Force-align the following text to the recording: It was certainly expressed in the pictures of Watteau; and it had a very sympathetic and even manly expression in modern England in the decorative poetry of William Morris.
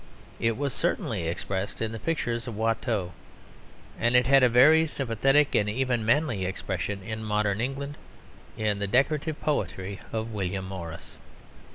It 0.39 0.57
was 0.57 0.73
certainly 0.73 1.27
expressed 1.27 1.79
in 1.79 1.91
the 1.91 1.99
pictures 1.99 2.47
of 2.47 2.57
Watteau; 2.57 3.11
and 3.99 4.15
it 4.15 4.25
had 4.25 4.41
a 4.41 4.49
very 4.49 4.87
sympathetic 4.87 5.53
and 5.53 5.69
even 5.69 6.03
manly 6.03 6.43
expression 6.43 7.03
in 7.03 7.23
modern 7.23 7.61
England 7.61 7.99
in 8.57 8.79
the 8.79 8.87
decorative 8.87 9.39
poetry 9.39 9.99
of 10.11 10.31
William 10.31 10.65
Morris. 10.65 11.17